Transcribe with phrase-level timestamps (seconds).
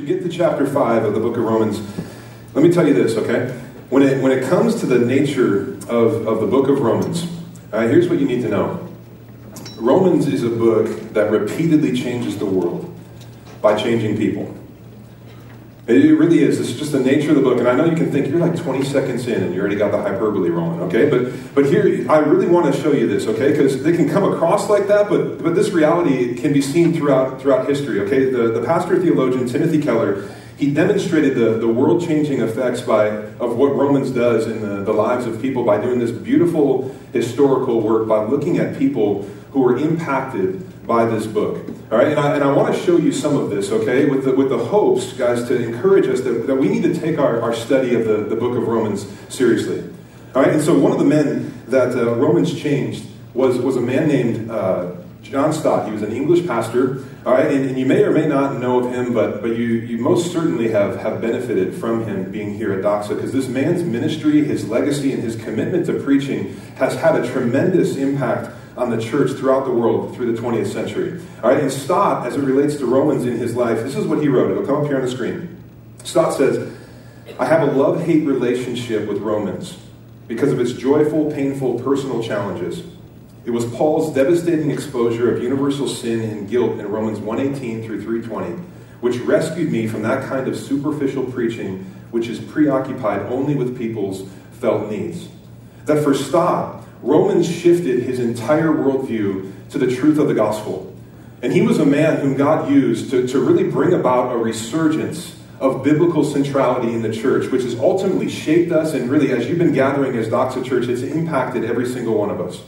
[0.00, 1.80] you get to chapter 5 of the book of Romans,
[2.54, 3.52] let me tell you this, okay?
[3.90, 7.26] When it, when it comes to the nature of, of the book of Romans,
[7.72, 8.88] uh, here's what you need to know
[9.76, 12.94] Romans is a book that repeatedly changes the world
[13.62, 14.54] by changing people.
[15.90, 16.60] It really is.
[16.60, 17.58] It's just the nature of the book.
[17.58, 19.90] And I know you can think you're like 20 seconds in and you already got
[19.90, 21.10] the hyperbole rolling, okay?
[21.10, 23.50] But but here, I really want to show you this, okay?
[23.50, 27.40] Because they can come across like that, but but this reality can be seen throughout
[27.40, 28.30] throughout history, okay?
[28.30, 33.56] The, the pastor theologian Timothy Keller, he demonstrated the, the world changing effects by of
[33.56, 38.06] what Romans does in the, the lives of people by doing this beautiful historical work
[38.06, 39.22] by looking at people
[39.52, 41.64] who were impacted by this book.
[41.92, 44.24] All right, and I, and I want to show you some of this, okay, with
[44.24, 47.40] the, with the hopes, guys, to encourage us that, that we need to take our,
[47.40, 49.88] our study of the, the book of Romans seriously.
[50.34, 53.80] All right, and so one of the men that uh, Romans changed was, was a
[53.80, 55.86] man named uh, John Stott.
[55.86, 57.04] He was an English pastor.
[57.24, 59.66] All right, and, and, you may or may not know of him, but, but you,
[59.66, 63.84] you most certainly have, have benefited from him being here at Doxa because this man's
[63.84, 69.00] ministry, his legacy, and his commitment to preaching has had a tremendous impact on the
[69.00, 71.20] church throughout the world through the 20th century.
[71.42, 74.22] All right, and Stott, as it relates to Romans in his life, this is what
[74.22, 74.50] he wrote.
[74.50, 75.62] It'll come up here on the screen.
[76.02, 76.72] Stott says,
[77.38, 79.78] I have a love hate relationship with Romans
[80.28, 82.82] because of its joyful, painful, personal challenges.
[83.44, 88.62] It was Paul's devastating exposure of universal sin and guilt in Romans 118 through 320,
[89.00, 94.28] which rescued me from that kind of superficial preaching which is preoccupied only with people's
[94.52, 95.28] felt needs.
[95.86, 100.94] That for Stott, Romans shifted his entire worldview to the truth of the gospel.
[101.42, 105.36] And he was a man whom God used to, to really bring about a resurgence
[105.58, 108.92] of biblical centrality in the church, which has ultimately shaped us.
[108.92, 112.40] And really, as you've been gathering as Doxa Church, it's impacted every single one of
[112.40, 112.62] us.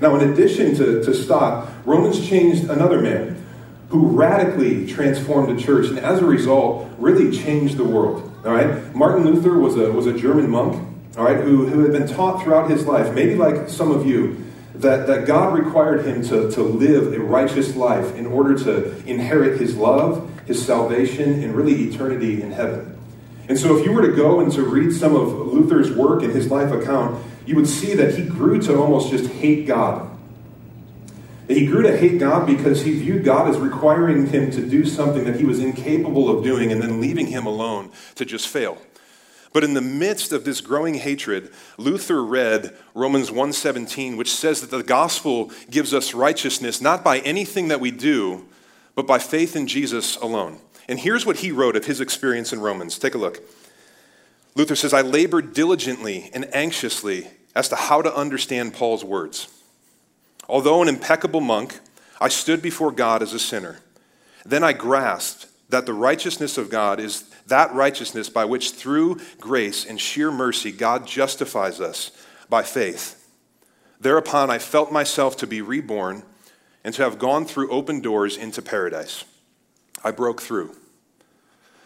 [0.00, 3.44] Now, in addition to, to Stott, Romans changed another man
[3.88, 8.32] who radically transformed the church and as a result really changed the world.
[8.44, 8.94] All right?
[8.94, 12.42] Martin Luther was a, was a German monk all right, who, who had been taught
[12.42, 16.62] throughout his life, maybe like some of you, that, that God required him to, to
[16.62, 22.42] live a righteous life in order to inherit his love, his salvation, and really eternity
[22.42, 22.98] in heaven.
[23.48, 26.32] And so, if you were to go and to read some of Luther's work and
[26.32, 30.10] his life account, you would see that he grew to almost just hate God.
[31.48, 35.24] He grew to hate God because he viewed God as requiring him to do something
[35.24, 38.82] that he was incapable of doing and then leaving him alone to just fail.
[39.56, 44.70] But in the midst of this growing hatred, Luther read Romans 1:17, which says that
[44.70, 48.44] the gospel gives us righteousness not by anything that we do,
[48.94, 50.58] but by faith in Jesus alone.
[50.90, 52.98] And here's what he wrote of his experience in Romans.
[52.98, 53.40] Take a look.
[54.56, 59.48] Luther says, I labored diligently and anxiously as to how to understand Paul's words.
[60.50, 61.80] Although an impeccable monk,
[62.20, 63.78] I stood before God as a sinner.
[64.44, 69.84] Then I grasped that the righteousness of God is that righteousness by which through grace
[69.84, 72.10] and sheer mercy God justifies us
[72.48, 73.28] by faith.
[74.00, 76.22] Thereupon I felt myself to be reborn
[76.84, 79.24] and to have gone through open doors into paradise.
[80.04, 80.76] I broke through.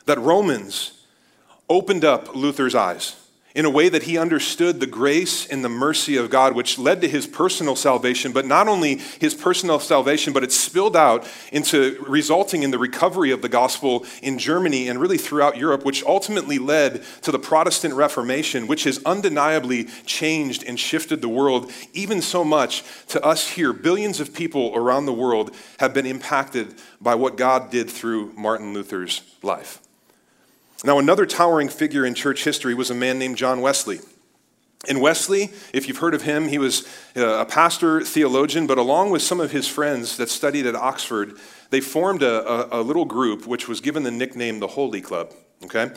[0.06, 1.04] That Romans
[1.68, 3.16] opened up Luther's eyes
[3.54, 7.00] in a way that he understood the grace and the mercy of God, which led
[7.00, 12.02] to his personal salvation, but not only his personal salvation, but it spilled out into
[12.06, 16.58] resulting in the recovery of the gospel in Germany and really throughout Europe, which ultimately
[16.58, 22.44] led to the Protestant Reformation, which has undeniably changed and shifted the world, even so
[22.44, 23.72] much to us here.
[23.72, 28.72] Billions of people around the world have been impacted by what God did through Martin
[28.72, 29.80] Luther's life.
[30.82, 34.00] Now, another towering figure in church history was a man named John Wesley.
[34.88, 39.10] And Wesley, if you've heard of him, he was uh, a pastor, theologian, but along
[39.10, 41.34] with some of his friends that studied at Oxford,
[41.68, 45.34] they formed a, a, a little group which was given the nickname the Holy Club.
[45.64, 45.90] Okay?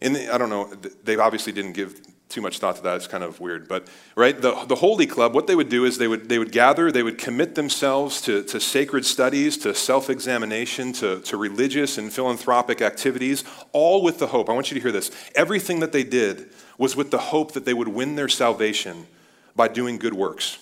[0.00, 0.72] And I don't know,
[1.02, 2.00] they obviously didn't give
[2.32, 2.96] too much thought to that.
[2.96, 3.68] It's kind of weird.
[3.68, 6.50] But, right, the, the Holy Club, what they would do is they would, they would
[6.52, 11.98] gather, they would commit themselves to, to sacred studies, to self examination, to, to religious
[11.98, 14.48] and philanthropic activities, all with the hope.
[14.48, 15.10] I want you to hear this.
[15.34, 19.06] Everything that they did was with the hope that they would win their salvation
[19.54, 20.58] by doing good works.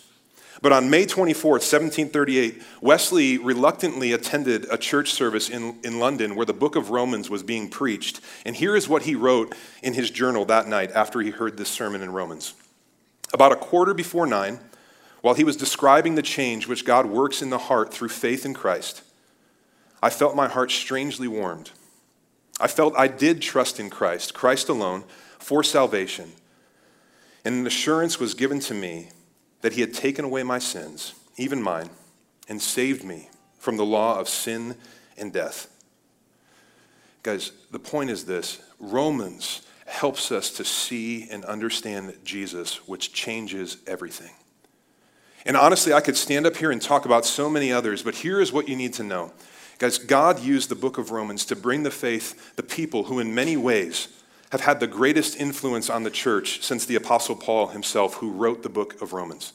[0.63, 6.45] But on May 24th, 1738, Wesley reluctantly attended a church service in, in London where
[6.45, 8.21] the book of Romans was being preached.
[8.45, 11.71] And here is what he wrote in his journal that night after he heard this
[11.71, 12.53] sermon in Romans.
[13.33, 14.61] About a quarter before nine,
[15.23, 18.53] while he was describing the change which God works in the heart through faith in
[18.53, 19.03] Christ,
[20.03, 21.71] I felt my heart strangely warmed.
[22.61, 25.05] I felt I did trust in Christ, Christ alone,
[25.39, 26.33] for salvation.
[27.45, 29.09] And an assurance was given to me
[29.63, 31.91] that he had taken away my sins, even mine,
[32.49, 33.29] and saved me
[33.59, 34.75] from the law of sin
[35.17, 35.69] and death.
[37.23, 43.79] Guys, the point is this Romans helps us to see and understand Jesus, which changes
[43.87, 44.31] everything.
[45.45, 48.41] And honestly, I could stand up here and talk about so many others, but here
[48.41, 49.33] is what you need to know.
[49.79, 53.35] Guys, God used the book of Romans to bring the faith, the people who, in
[53.35, 54.09] many ways,
[54.51, 58.63] have had the greatest influence on the church since the Apostle Paul himself, who wrote
[58.63, 59.53] the book of Romans.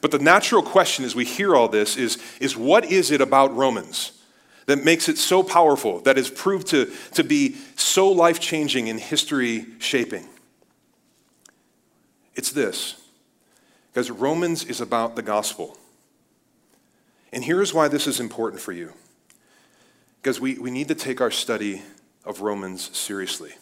[0.00, 3.54] But the natural question as we hear all this is, is what is it about
[3.54, 4.12] Romans
[4.66, 8.98] that makes it so powerful, that has proved to, to be so life changing and
[8.98, 10.26] history shaping?
[12.34, 12.96] It's this.
[13.92, 15.76] Because Romans is about the gospel.
[17.32, 18.92] And here's why this is important for you.
[20.22, 21.82] Because we, we need to take our study
[22.24, 23.52] of Romans seriously.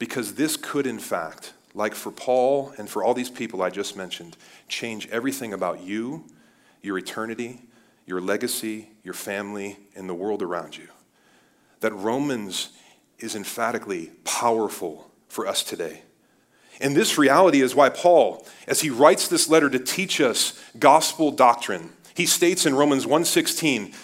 [0.00, 3.96] Because this could, in fact, like for Paul and for all these people I just
[3.96, 4.36] mentioned,
[4.66, 6.24] change everything about you,
[6.82, 7.60] your eternity,
[8.06, 10.88] your legacy, your family, and the world around you.
[11.80, 12.70] That Romans
[13.18, 16.00] is emphatically powerful for us today.
[16.80, 21.30] And this reality is why Paul, as he writes this letter to teach us gospel
[21.30, 23.94] doctrine, he states in Romans 1:16,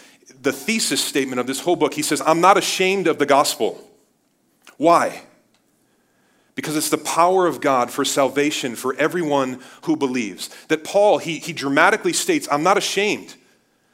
[0.43, 3.83] the thesis statement of this whole book, he says, "I'm not ashamed of the gospel."
[4.77, 5.23] Why?
[6.57, 10.49] Because it's the power of God for salvation for everyone who believes.
[10.67, 13.37] That Paul, he, he dramatically states, I'm not ashamed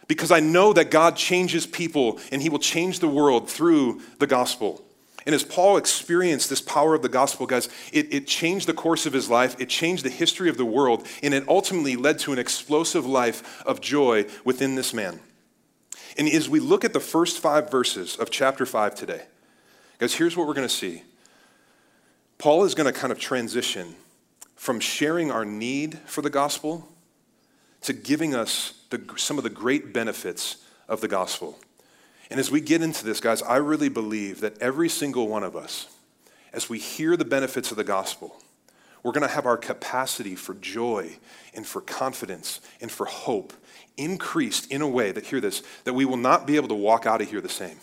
[0.07, 4.27] because I know that God changes people and he will change the world through the
[4.27, 4.83] gospel.
[5.25, 9.07] And as Paul experienced this power of the gospel, guys, it, it, changed the course
[9.07, 12.33] of his life, it changed the history of the world, and it ultimately led to
[12.33, 15.21] an explosive life of joy within this man.
[16.19, 19.23] And as we look at the first five verses of chapter five today,
[19.99, 21.03] guys, here's what we're going to see.
[22.43, 23.95] Paul is going to kind of transition
[24.57, 26.89] from sharing our need for the gospel
[27.83, 30.57] to giving us the, some of the great benefits
[30.89, 31.57] of the gospel.
[32.31, 35.55] And as we get into this, guys, I really believe that every single one of
[35.55, 35.87] us,
[36.53, 38.35] as we hear the benefits of the gospel,
[39.05, 41.19] we're going to have our capacity for joy
[41.55, 43.53] and for confidence and for hope
[43.97, 47.07] increased in a way that, hear this, that we will not be able to walk
[47.07, 47.79] out of here the same.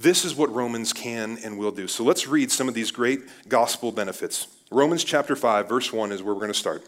[0.00, 1.86] This is what Romans can and will do.
[1.86, 3.20] So let's read some of these great
[3.50, 4.46] gospel benefits.
[4.70, 6.82] Romans chapter 5, verse 1 is where we're going to start.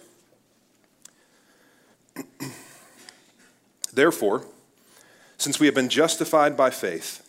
[3.92, 4.46] Therefore,
[5.36, 7.28] since we have been justified by faith,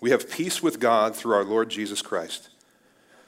[0.00, 2.48] we have peace with God through our Lord Jesus Christ.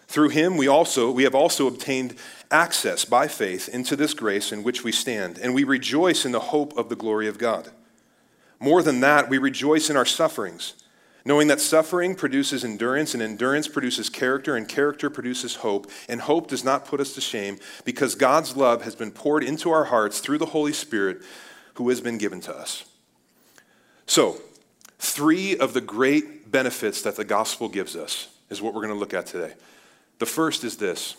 [0.07, 2.15] Through him we also we have also obtained
[2.49, 6.39] access by faith into this grace in which we stand, and we rejoice in the
[6.39, 7.71] hope of the glory of God.
[8.61, 10.75] More than that, we rejoice in our sufferings,
[11.29, 16.49] knowing that suffering produces endurance, and endurance produces character, and character produces hope, and hope
[16.49, 20.21] does not put us to shame, because God's love has been poured into our hearts
[20.21, 21.21] through the Holy Spirit
[21.75, 22.87] who has been given to us.
[24.07, 24.39] So,
[24.99, 28.99] three of the great benefits that the gospel gives us is what we're going to
[28.99, 29.53] look at today.
[30.21, 31.15] The first is this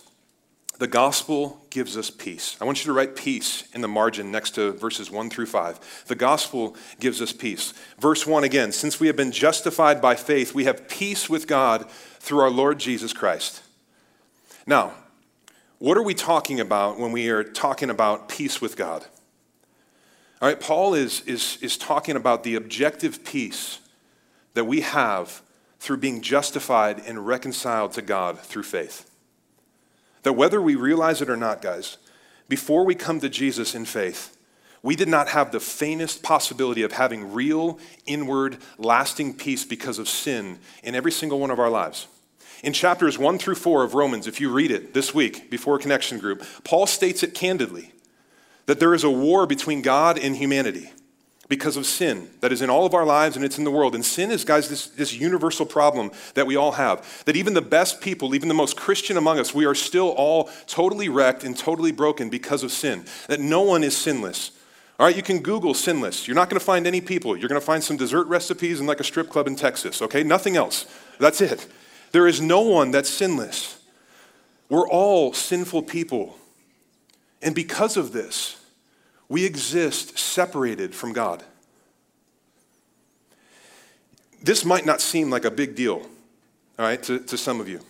[0.79, 2.55] the gospel gives us peace.
[2.61, 6.05] I want you to write peace in the margin next to verses 1 through 5.
[6.07, 7.73] The gospel gives us peace.
[7.99, 11.89] Verse 1 again, since we have been justified by faith, we have peace with God
[12.19, 13.61] through our Lord Jesus Christ.
[14.65, 14.93] Now,
[15.79, 19.05] what are we talking about when we are talking about peace with God?
[20.41, 23.79] All right, Paul is, is, is talking about the objective peace
[24.53, 25.41] that we have
[25.79, 29.08] through being justified and reconciled to God through faith.
[30.23, 31.97] That whether we realize it or not, guys,
[32.47, 34.35] before we come to Jesus in faith,
[34.81, 40.07] we did not have the faintest possibility of having real, inward, lasting peace because of
[40.07, 42.07] sin in every single one of our lives.
[42.63, 46.19] In chapters 1 through 4 of Romans, if you read it this week before Connection
[46.19, 47.93] Group, Paul states it candidly
[48.65, 50.91] that there is a war between God and humanity
[51.49, 53.95] because of sin that is in all of our lives and it's in the world.
[53.95, 57.23] And sin is, guys, this, this universal problem that we all have.
[57.25, 60.49] That even the best people, even the most Christian among us, we are still all
[60.67, 63.03] totally wrecked and totally broken because of sin.
[63.27, 64.51] That no one is sinless.
[64.99, 66.27] All right, you can Google sinless.
[66.27, 67.35] You're not going to find any people.
[67.35, 70.23] You're going to find some dessert recipes and like a strip club in Texas, okay?
[70.23, 70.85] Nothing else.
[71.19, 71.65] That's it.
[72.11, 73.81] There is no one that's sinless.
[74.67, 76.37] We're all sinful people.
[77.41, 78.58] And because of this,
[79.29, 81.43] we exist separated from God.
[84.41, 85.97] This might not seem like a big deal,
[86.77, 87.81] all right, to, to some of you.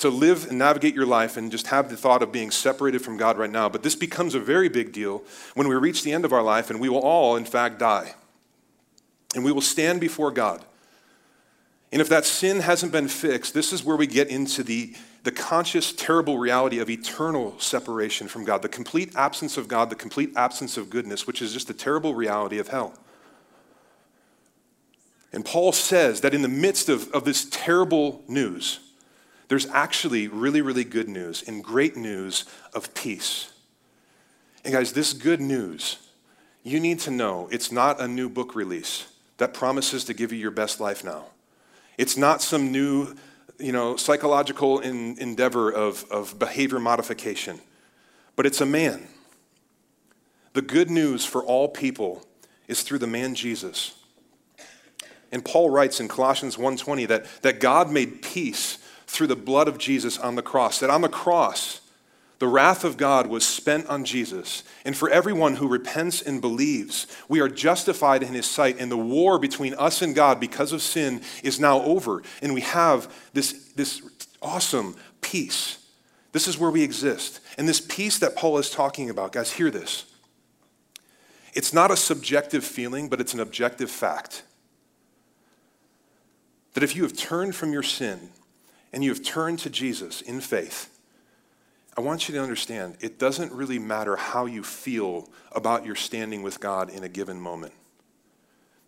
[0.00, 3.18] To live and navigate your life and just have the thought of being separated from
[3.18, 3.68] God right now.
[3.68, 5.22] But this becomes a very big deal
[5.54, 8.14] when we reach the end of our life and we will all, in fact, die.
[9.34, 10.64] And we will stand before God.
[11.92, 15.32] And if that sin hasn't been fixed, this is where we get into the the
[15.32, 20.32] conscious, terrible reality of eternal separation from God, the complete absence of God, the complete
[20.34, 22.94] absence of goodness, which is just the terrible reality of hell.
[25.32, 28.80] And Paul says that in the midst of, of this terrible news,
[29.48, 33.52] there's actually really, really good news and great news of peace.
[34.64, 35.98] And guys, this good news,
[36.62, 39.06] you need to know it's not a new book release
[39.36, 41.26] that promises to give you your best life now.
[42.00, 43.14] It's not some new,
[43.58, 47.60] you know, psychological in, endeavor of, of behavior modification,
[48.36, 49.06] but it's a man.
[50.54, 52.26] The good news for all people
[52.68, 53.96] is through the man Jesus.
[55.30, 59.76] And Paul writes in Colossians 1:20 that, that God made peace through the blood of
[59.76, 60.80] Jesus on the cross.
[60.80, 61.82] That on the cross,
[62.40, 64.64] the wrath of God was spent on Jesus.
[64.86, 68.80] And for everyone who repents and believes, we are justified in his sight.
[68.80, 72.22] And the war between us and God because of sin is now over.
[72.40, 74.00] And we have this, this
[74.40, 75.84] awesome peace.
[76.32, 77.40] This is where we exist.
[77.58, 80.06] And this peace that Paul is talking about, guys, hear this.
[81.52, 84.44] It's not a subjective feeling, but it's an objective fact.
[86.72, 88.30] That if you have turned from your sin
[88.94, 90.89] and you have turned to Jesus in faith,
[91.96, 96.42] I want you to understand it doesn't really matter how you feel about your standing
[96.42, 97.72] with God in a given moment.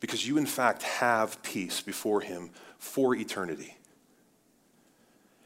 [0.01, 3.77] Because you, in fact, have peace before Him for eternity.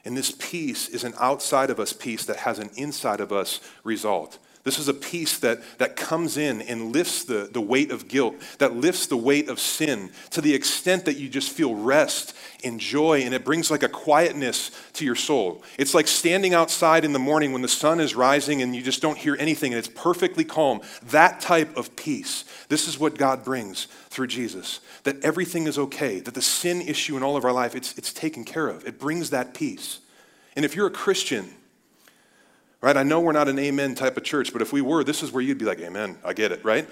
[0.04, 3.60] And this peace is an outside of us peace that has an inside of us
[3.82, 4.38] result.
[4.66, 8.34] This is a peace that, that comes in and lifts the, the weight of guilt,
[8.58, 12.80] that lifts the weight of sin to the extent that you just feel rest and
[12.80, 15.62] joy, and it brings like a quietness to your soul.
[15.78, 19.00] It's like standing outside in the morning when the sun is rising and you just
[19.00, 20.80] don't hear anything and it's perfectly calm.
[21.10, 22.44] That type of peace.
[22.68, 24.80] This is what God brings through Jesus.
[25.04, 28.12] That everything is okay, that the sin issue in all of our life, it's, it's
[28.12, 28.84] taken care of.
[28.84, 30.00] It brings that peace.
[30.56, 31.50] And if you're a Christian,
[32.86, 32.96] right?
[32.96, 35.32] I know we're not an amen type of church, but if we were, this is
[35.32, 36.88] where you'd be like, amen, I get it, right?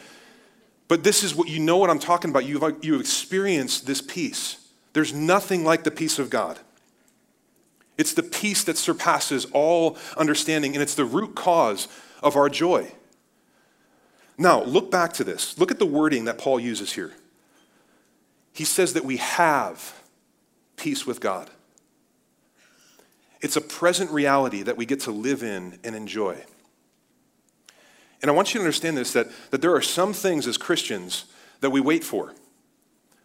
[0.89, 2.45] But this is what you know what I'm talking about.
[2.47, 4.57] You've, uh, you've experienced this peace.
[4.93, 6.59] There's nothing like the peace of God.
[7.97, 11.87] It's the peace that surpasses all understanding, and it's the root cause
[12.25, 12.91] of our joy.
[14.37, 15.57] Now, look back to this.
[15.61, 17.13] Look at the wording that Paul uses here.
[18.53, 20.03] He says that we have
[20.75, 21.51] peace with God.
[23.45, 26.43] It's a present reality that we get to live in and enjoy.
[28.23, 31.27] And I want you to understand this that, that there are some things as Christians
[31.61, 32.33] that we wait for,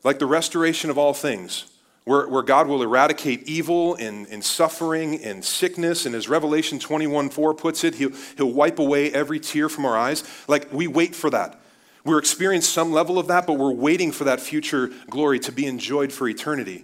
[0.03, 1.71] like the restoration of all things,
[2.03, 6.05] where, where God will eradicate evil and, and suffering and sickness.
[6.05, 9.97] And as Revelation 21 4 puts it, he'll, he'll wipe away every tear from our
[9.97, 10.25] eyes.
[10.49, 11.61] Like we wait for that.
[12.03, 15.65] We're experiencing some level of that, but we're waiting for that future glory to be
[15.65, 16.83] enjoyed for eternity.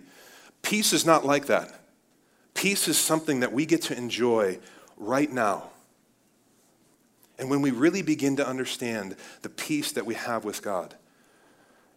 [0.62, 1.82] Peace is not like that.
[2.56, 4.58] Peace is something that we get to enjoy
[4.98, 5.70] right now.
[7.38, 10.96] And when we really begin to understand the peace that we have with God,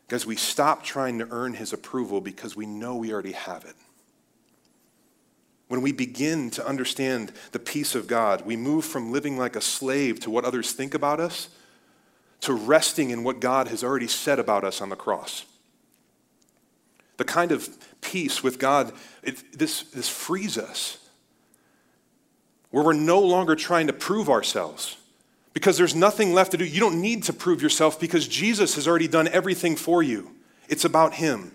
[0.06, 3.76] because we stop trying to earn his approval because we know we already have it.
[5.68, 9.60] When we begin to understand the peace of God, we move from living like a
[9.60, 11.50] slave to what others think about us
[12.40, 15.44] to resting in what God has already said about us on the cross.
[17.16, 17.68] The kind of
[18.00, 20.98] peace with God, it, this, this frees us.
[22.70, 24.96] Where we're no longer trying to prove ourselves
[25.54, 26.64] because there's nothing left to do.
[26.64, 30.30] You don't need to prove yourself because Jesus has already done everything for you.
[30.68, 31.52] It's about Him.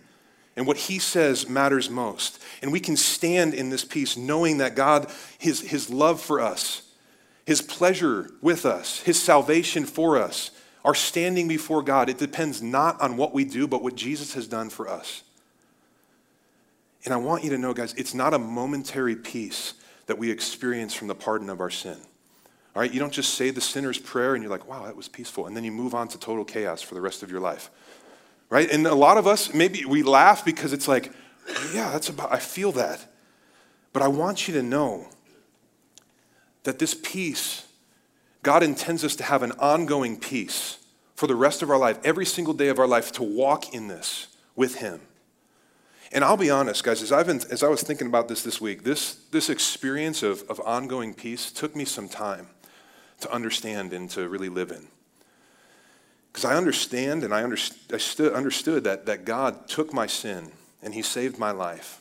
[0.56, 2.42] And what He says matters most.
[2.62, 6.82] And we can stand in this peace knowing that God, His, His love for us,
[7.46, 10.52] His pleasure with us, His salvation for us,
[10.84, 14.48] our standing before God, it depends not on what we do, but what Jesus has
[14.48, 15.24] done for us.
[17.06, 19.74] And I want you to know, guys, it's not a momentary peace
[20.06, 21.98] that we experience from the pardon of our sin.
[22.76, 25.08] All right, you don't just say the sinner's prayer and you're like, wow, that was
[25.08, 25.46] peaceful.
[25.46, 27.70] And then you move on to total chaos for the rest of your life.
[28.50, 28.70] Right?
[28.72, 31.12] And a lot of us, maybe we laugh because it's like,
[31.74, 33.06] yeah, that's about, I feel that.
[33.92, 35.08] But I want you to know
[36.64, 37.68] that this peace,
[38.42, 40.80] God intends us to have an ongoing peace
[41.16, 43.88] for the rest of our life, every single day of our life, to walk in
[43.88, 45.02] this with Him.
[46.14, 48.62] And I'll be honest, guys, as, I've been, as I was thinking about this this
[48.62, 52.48] week, this, this experience of, of ongoing peace took me some time
[53.22, 54.88] to understand and to really live in.
[56.32, 60.52] Because I understand and I, underst- I stu- understood that, that God took my sin
[60.84, 62.00] and He saved my life.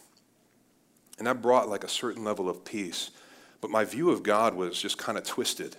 [1.17, 3.13] And that brought like a certain level of peace.
[3.63, 5.77] But my view of God was just kind of twisted.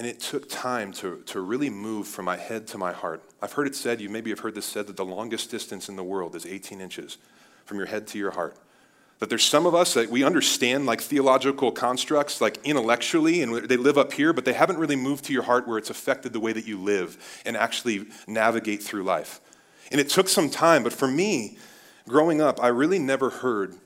[0.00, 3.22] And it took time to, to really move from my head to my heart.
[3.42, 5.96] I've heard it said, you maybe have heard this said, that the longest distance in
[5.96, 7.18] the world is 18 inches
[7.66, 8.56] from your head to your heart.
[9.18, 13.76] That there's some of us that we understand like theological constructs, like intellectually, and they
[13.76, 16.40] live up here, but they haven't really moved to your heart where it's affected the
[16.40, 19.42] way that you live and actually navigate through life.
[19.92, 21.58] And it took some time, but for me,
[22.08, 23.76] growing up, I really never heard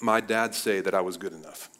[0.00, 1.70] my dad say that I was good enough.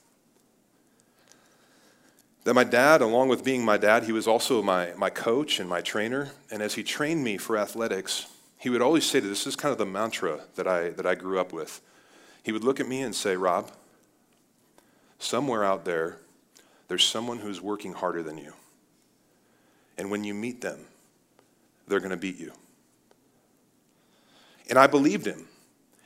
[2.48, 5.68] That my dad, along with being my dad, he was also my, my coach and
[5.68, 6.30] my trainer.
[6.50, 8.24] And as he trained me for athletics,
[8.56, 11.14] he would always say to this is kind of the mantra that I, that I
[11.14, 11.82] grew up with.
[12.42, 13.70] He would look at me and say, Rob,
[15.18, 16.20] somewhere out there,
[16.88, 18.54] there's someone who's working harder than you.
[19.98, 20.86] And when you meet them,
[21.86, 22.52] they're going to beat you.
[24.70, 25.48] And I believed him.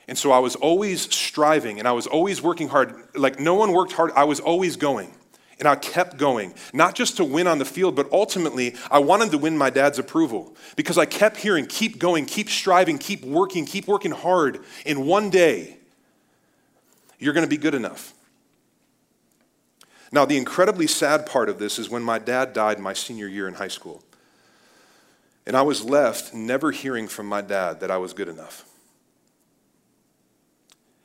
[0.09, 2.97] And so I was always striving and I was always working hard.
[3.15, 5.15] Like no one worked hard, I was always going.
[5.63, 9.31] And I kept going, not just to win on the field, but ultimately, I wanted
[9.31, 13.65] to win my dad's approval because I kept hearing, keep going, keep striving, keep working,
[13.65, 14.65] keep working hard.
[14.85, 15.77] And one day,
[17.21, 18.13] you're going to be good enough.
[20.11, 23.47] Now, the incredibly sad part of this is when my dad died my senior year
[23.47, 24.03] in high school.
[25.47, 28.65] And I was left never hearing from my dad that I was good enough.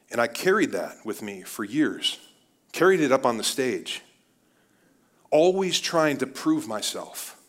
[0.10, 2.18] And I carried that with me for years,
[2.72, 4.02] carried it up on the stage,
[5.38, 7.40] always trying to prove myself.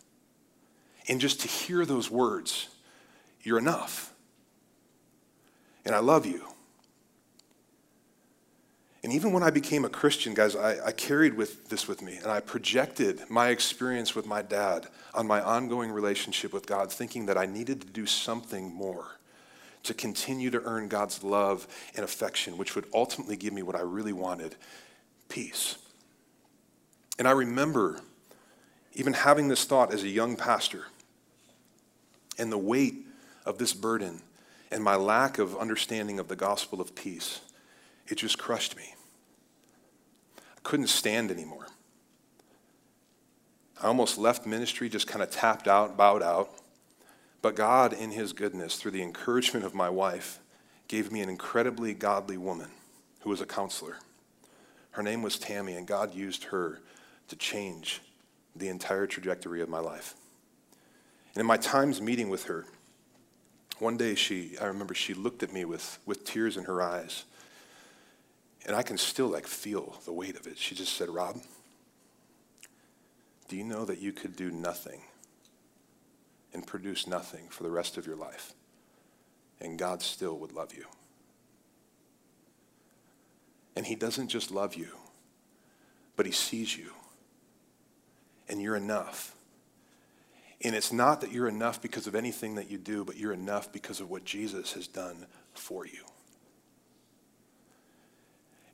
[1.09, 2.69] And just to hear those words,
[3.43, 4.13] you're enough.
[5.87, 6.45] And I love you.
[9.03, 12.17] And even when I became a Christian, guys, I, I, carried with this with me,
[12.17, 17.25] and I projected my experience with my dad on my ongoing relationship with God, thinking
[17.27, 19.07] that I needed to do something more
[19.85, 23.81] to continue to earn God's love and affection, which would ultimately give me what I
[23.81, 24.57] really wanted
[25.29, 25.79] peace.
[27.19, 28.01] And I remember
[28.95, 30.87] even having this thought as a young pastor,
[32.39, 33.07] and the weight
[33.45, 34.23] of this burden
[34.71, 37.41] and my lack of understanding of the gospel of peace
[38.09, 38.95] it just crushed me.
[40.39, 41.67] I couldn't stand anymore.
[43.83, 46.51] I almost left ministry, just kind of tapped out, bowed out.
[47.43, 50.41] But God, in His goodness, through the encouragement of my wife,
[50.89, 52.71] gave me an incredibly godly woman
[53.21, 53.99] who was a counselor.
[54.93, 56.81] Her name was Tammy, and God used her
[57.29, 58.01] to change
[58.57, 60.15] the entire trajectory of my life.
[61.35, 62.67] And in my times meeting with her,
[63.79, 67.25] one day she, I remember she looked at me with, with tears in her eyes
[68.67, 70.59] and I can still like feel the weight of it.
[70.59, 71.41] She just said, Rob,
[73.49, 75.01] do you know that you could do nothing
[76.53, 78.53] and produce nothing for the rest of your life?
[79.61, 80.85] And God still would love you.
[83.75, 84.89] And He doesn't just love you,
[86.15, 86.93] but He sees you.
[88.49, 89.35] And you're enough.
[90.63, 93.73] And it's not that you're enough because of anything that you do, but you're enough
[93.73, 96.05] because of what Jesus has done for you.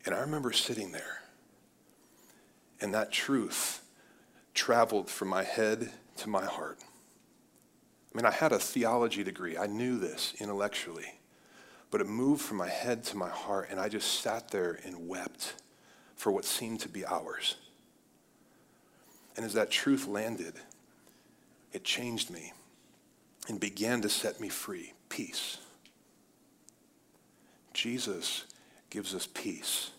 [0.06, 1.22] And I remember sitting there,
[2.80, 3.82] and that truth
[4.52, 6.78] traveled from my head to my heart.
[8.12, 11.18] I mean, I had a theology degree, I knew this intellectually,
[11.90, 15.08] but it moved from my head to my heart, and I just sat there and
[15.08, 15.54] wept
[16.16, 17.56] for what seemed to be hours.
[19.36, 20.54] And as that truth landed,
[21.72, 22.52] it changed me
[23.48, 25.58] and began to set me free peace.
[27.72, 28.44] Jesus
[28.90, 29.90] gives us peace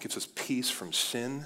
[0.00, 1.44] gives us peace from sin,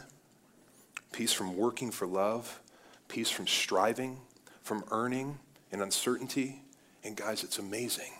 [1.12, 2.60] peace from working for love,
[3.08, 4.18] peace from striving,
[4.62, 5.38] from earning
[5.72, 6.62] and uncertainty.
[7.02, 8.12] And guys, it's amazing.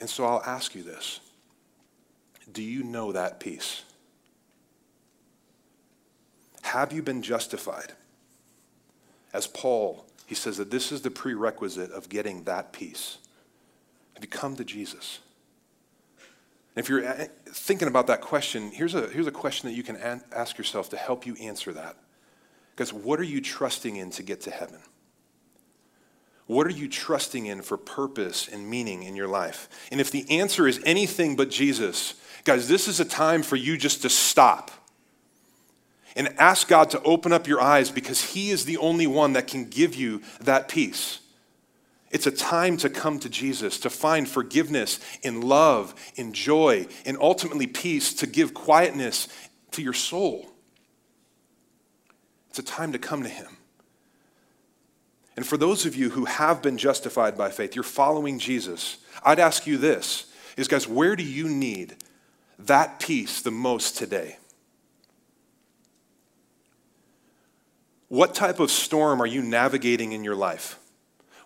[0.00, 1.20] And so I'll ask you this
[2.52, 3.84] Do you know that peace?
[6.62, 7.92] Have you been justified?
[9.32, 13.18] As Paul, he says that this is the prerequisite of getting that peace.
[14.14, 15.20] Have you come to Jesus?
[16.74, 19.96] if you're thinking about that question, here's a, here's a question that you can
[20.32, 21.96] ask yourself to help you answer that.
[22.74, 24.80] Because what are you trusting in to get to heaven?
[26.46, 29.68] What are you trusting in for purpose and meaning in your life?
[29.90, 33.76] And if the answer is anything but Jesus, guys, this is a time for you
[33.76, 34.70] just to stop
[36.16, 39.46] and ask God to open up your eyes because He is the only one that
[39.46, 41.20] can give you that peace.
[42.10, 47.16] It's a time to come to Jesus, to find forgiveness in love, in joy, and
[47.18, 49.28] ultimately peace, to give quietness
[49.70, 50.46] to your soul.
[52.50, 53.56] It's a time to come to Him.
[55.36, 59.38] And for those of you who have been justified by faith, you're following Jesus, I'd
[59.38, 60.26] ask you this
[60.58, 61.96] is, guys, where do you need
[62.58, 64.36] that peace the most today?
[68.12, 70.78] What type of storm are you navigating in your life?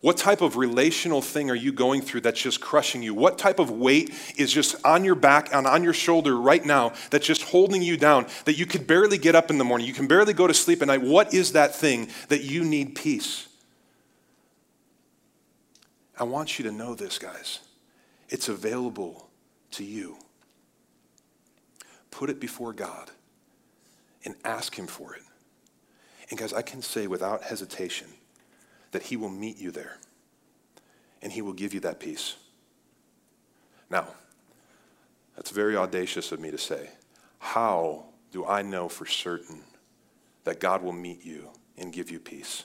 [0.00, 3.14] What type of relational thing are you going through that's just crushing you?
[3.14, 6.92] What type of weight is just on your back and on your shoulder right now
[7.10, 9.86] that's just holding you down that you could barely get up in the morning?
[9.86, 11.02] You can barely go to sleep at night.
[11.02, 13.46] What is that thing that you need peace?
[16.18, 17.60] I want you to know this, guys.
[18.28, 19.28] It's available
[19.70, 20.16] to you.
[22.10, 23.12] Put it before God
[24.24, 25.22] and ask Him for it.
[26.30, 28.08] And, guys, I can say without hesitation
[28.90, 29.98] that He will meet you there
[31.22, 32.36] and He will give you that peace.
[33.90, 34.08] Now,
[35.36, 36.90] that's very audacious of me to say.
[37.38, 39.62] How do I know for certain
[40.44, 42.64] that God will meet you and give you peace?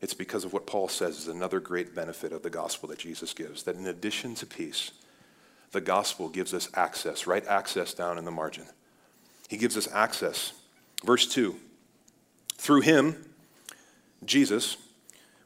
[0.00, 3.34] It's because of what Paul says is another great benefit of the gospel that Jesus
[3.34, 4.92] gives, that in addition to peace,
[5.72, 8.64] the gospel gives us access, right access down in the margin.
[9.48, 10.52] He gives us access.
[11.04, 11.56] Verse 2
[12.58, 13.16] Through him,
[14.24, 14.76] Jesus,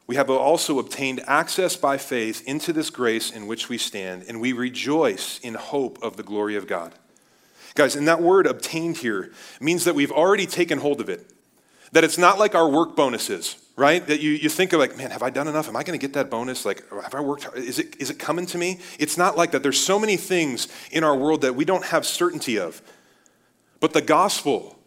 [0.05, 4.41] we have also obtained access by faith into this grace in which we stand, and
[4.41, 6.93] we rejoice in hope of the glory of God.
[7.75, 11.31] Guys, and that word obtained here means that we've already taken hold of it.
[11.93, 14.05] That it's not like our work bonuses, right?
[14.05, 15.67] That you, you think of like, man, have I done enough?
[15.67, 16.65] Am I going to get that bonus?
[16.65, 17.57] Like, have I worked hard?
[17.57, 18.79] Is it, is it coming to me?
[18.99, 19.63] It's not like that.
[19.63, 22.81] There's so many things in our world that we don't have certainty of.
[23.79, 24.79] But the gospel,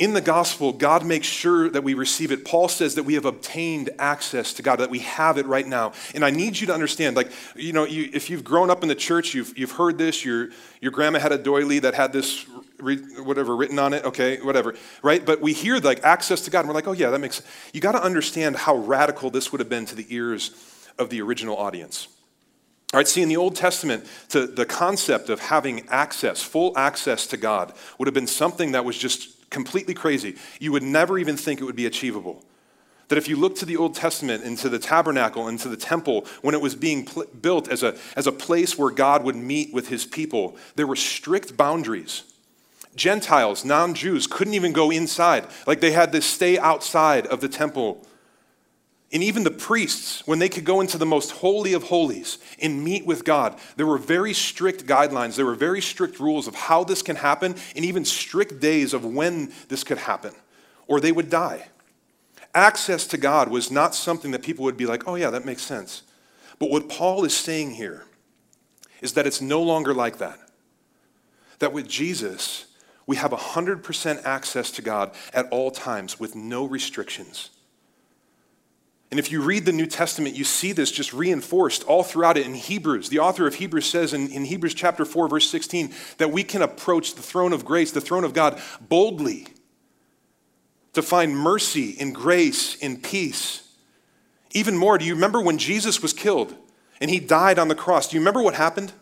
[0.00, 2.46] in the gospel, God makes sure that we receive it.
[2.46, 5.92] Paul says that we have obtained access to God, that we have it right now.
[6.14, 8.88] And I need you to understand, like, you know, you, if you've grown up in
[8.88, 10.48] the church, you've, you've heard this, your,
[10.80, 12.46] your grandma had a doily that had this,
[12.78, 15.24] whatever, written on it, okay, whatever, right?
[15.24, 17.48] But we hear, like, access to God, and we're like, oh, yeah, that makes sense.
[17.74, 20.50] You got to understand how radical this would have been to the ears
[20.98, 22.08] of the original audience.
[22.94, 27.26] All right, see, in the Old Testament, to the concept of having access, full access
[27.26, 30.36] to God, would have been something that was just completely crazy.
[30.58, 32.44] You would never even think it would be achievable.
[33.08, 36.54] That if you look to the Old Testament, into the tabernacle, into the temple, when
[36.54, 39.88] it was being pl- built as a, as a place where God would meet with
[39.88, 42.22] his people, there were strict boundaries.
[42.94, 45.46] Gentiles, non Jews, couldn't even go inside.
[45.66, 48.06] Like they had to stay outside of the temple
[49.12, 52.84] and even the priests, when they could go into the most holy of holies and
[52.84, 55.34] meet with God, there were very strict guidelines.
[55.34, 59.04] There were very strict rules of how this can happen, and even strict days of
[59.04, 60.32] when this could happen,
[60.86, 61.68] or they would die.
[62.54, 65.62] Access to God was not something that people would be like, oh, yeah, that makes
[65.62, 66.02] sense.
[66.60, 68.04] But what Paul is saying here
[69.00, 70.38] is that it's no longer like that.
[71.58, 72.66] That with Jesus,
[73.06, 77.50] we have 100% access to God at all times with no restrictions.
[79.10, 82.46] And if you read the New Testament, you see this just reinforced all throughout it
[82.46, 83.08] in Hebrews.
[83.08, 86.62] The author of Hebrews says in, in Hebrews chapter 4, verse 16, that we can
[86.62, 89.48] approach the throne of grace, the throne of God, boldly
[90.92, 93.68] to find mercy and grace and peace.
[94.52, 96.54] Even more, do you remember when Jesus was killed
[97.00, 98.08] and he died on the cross?
[98.08, 98.92] Do you remember what happened?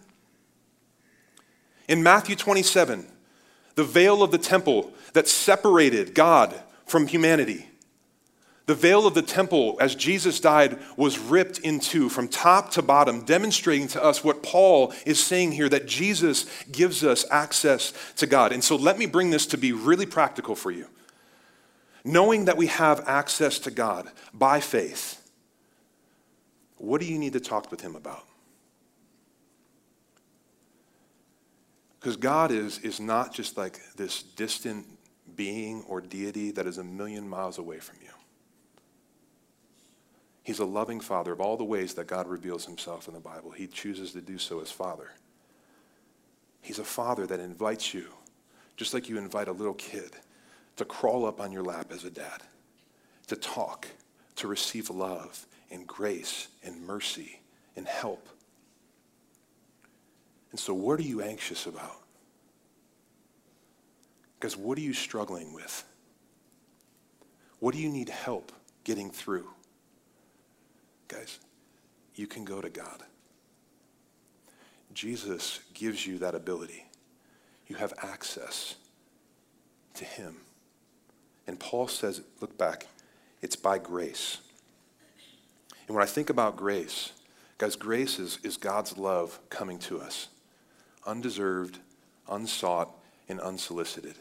[1.86, 3.06] In Matthew 27,
[3.74, 6.54] the veil of the temple that separated God
[6.86, 7.68] from humanity
[8.68, 12.82] the veil of the temple, as Jesus died, was ripped in two from top to
[12.82, 18.26] bottom, demonstrating to us what Paul is saying here that Jesus gives us access to
[18.26, 18.52] God.
[18.52, 20.86] And so let me bring this to be really practical for you.
[22.04, 25.26] Knowing that we have access to God by faith,
[26.76, 28.26] what do you need to talk with Him about?
[31.98, 34.84] Because God is, is not just like this distant
[35.36, 38.10] being or deity that is a million miles away from you.
[40.48, 43.50] He's a loving father of all the ways that God reveals himself in the Bible.
[43.50, 45.10] He chooses to do so as father.
[46.62, 48.06] He's a father that invites you,
[48.74, 50.12] just like you invite a little kid,
[50.76, 52.40] to crawl up on your lap as a dad,
[53.26, 53.88] to talk,
[54.36, 57.40] to receive love and grace and mercy
[57.76, 58.26] and help.
[60.50, 62.00] And so, what are you anxious about?
[64.40, 65.84] Because what are you struggling with?
[67.58, 68.50] What do you need help
[68.84, 69.46] getting through?
[71.08, 71.38] Guys,
[72.14, 73.02] you can go to God.
[74.94, 76.84] Jesus gives you that ability.
[77.66, 78.74] You have access
[79.94, 80.36] to Him.
[81.46, 82.86] And Paul says, look back,
[83.40, 84.38] it's by grace.
[85.86, 87.12] And when I think about grace,
[87.56, 90.28] guys, grace is, is God's love coming to us,
[91.06, 91.78] undeserved,
[92.28, 92.90] unsought,
[93.28, 94.16] and unsolicited.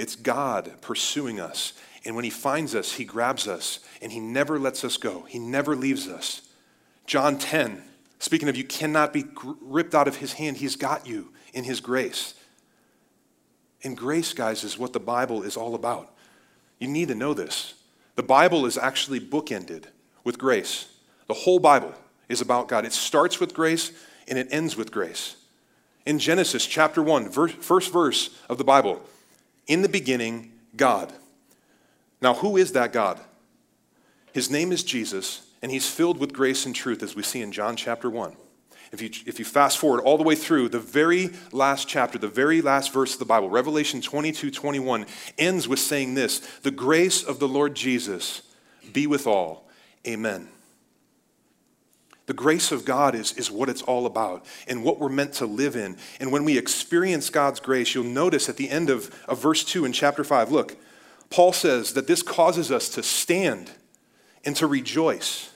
[0.00, 1.74] It's God pursuing us.
[2.06, 5.24] And when He finds us, He grabs us and He never lets us go.
[5.28, 6.48] He never leaves us.
[7.06, 7.82] John 10,
[8.18, 9.26] speaking of you cannot be
[9.60, 12.32] ripped out of His hand, He's got you in His grace.
[13.84, 16.14] And grace, guys, is what the Bible is all about.
[16.78, 17.74] You need to know this.
[18.16, 19.84] The Bible is actually bookended
[20.24, 20.88] with grace.
[21.26, 21.94] The whole Bible
[22.26, 22.86] is about God.
[22.86, 23.92] It starts with grace
[24.26, 25.36] and it ends with grace.
[26.06, 29.02] In Genesis chapter 1, verse, first verse of the Bible,
[29.70, 31.12] in the beginning, God.
[32.20, 33.20] Now, who is that God?
[34.32, 37.52] His name is Jesus, and he's filled with grace and truth, as we see in
[37.52, 38.34] John chapter 1.
[38.90, 42.26] If you, if you fast forward all the way through, the very last chapter, the
[42.26, 45.06] very last verse of the Bible, Revelation 22 21,
[45.38, 48.42] ends with saying this The grace of the Lord Jesus
[48.92, 49.68] be with all.
[50.04, 50.48] Amen.
[52.30, 55.46] The grace of God is, is what it's all about and what we're meant to
[55.46, 55.96] live in.
[56.20, 59.84] And when we experience God's grace, you'll notice at the end of, of verse 2
[59.84, 60.76] in chapter 5, look,
[61.28, 63.72] Paul says that this causes us to stand
[64.44, 65.50] and to rejoice.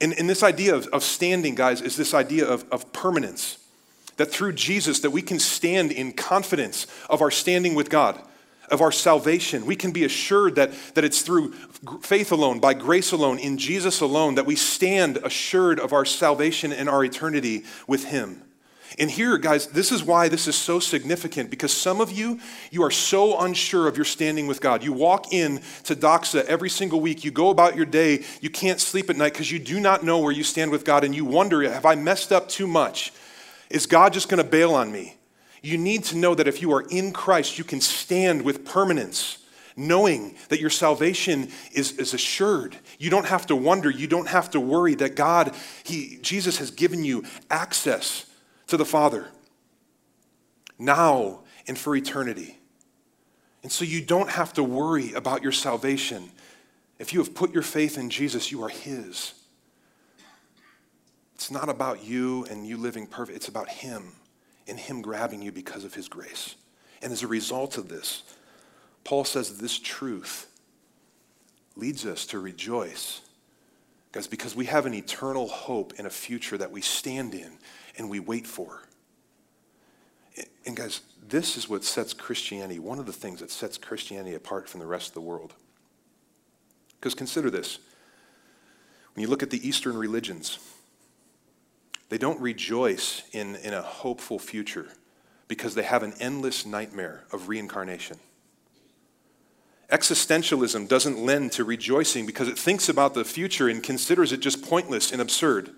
[0.00, 3.58] And, and this idea of, of standing, guys, is this idea of, of permanence.
[4.18, 8.22] That through Jesus, that we can stand in confidence of our standing with God,
[8.70, 9.66] of our salvation.
[9.66, 11.52] We can be assured that, that it's through
[12.02, 16.72] faith alone, by grace alone, in Jesus alone, that we stand assured of our salvation
[16.72, 18.42] and our eternity with Him.
[18.98, 22.38] And here, guys, this is why this is so significant because some of you,
[22.70, 24.84] you are so unsure of your standing with God.
[24.84, 28.80] You walk in to Doxa every single week, you go about your day, you can't
[28.80, 31.24] sleep at night because you do not know where you stand with God, and you
[31.24, 33.12] wonder, have I messed up too much?
[33.68, 35.16] Is God just going to bail on me?
[35.64, 39.38] You need to know that if you are in Christ, you can stand with permanence
[39.76, 42.76] knowing that your salvation is, is assured.
[42.98, 46.70] You don't have to wonder, you don't have to worry that God, he, Jesus has
[46.70, 48.26] given you access
[48.66, 49.26] to the Father
[50.78, 52.58] now and for eternity.
[53.62, 56.30] And so you don't have to worry about your salvation.
[56.98, 59.32] If you have put your faith in Jesus, you are His.
[61.34, 64.12] It's not about you and you living perfect, it's about Him
[64.68, 66.54] and Him grabbing you because of His grace.
[67.02, 68.22] And as a result of this,
[69.04, 70.50] Paul says this truth
[71.76, 73.20] leads us to rejoice.
[74.12, 77.58] Guys, because we have an eternal hope in a future that we stand in
[77.98, 78.82] and we wait for.
[80.66, 84.68] And guys, this is what sets Christianity, one of the things that sets Christianity apart
[84.68, 85.54] from the rest of the world.
[86.98, 87.78] Because consider this
[89.14, 90.58] when you look at the Eastern religions,
[92.08, 94.88] they don't rejoice in, in a hopeful future
[95.48, 98.18] because they have an endless nightmare of reincarnation.
[99.90, 104.62] Existentialism doesn't lend to rejoicing because it thinks about the future and considers it just
[104.62, 105.70] pointless and absurd.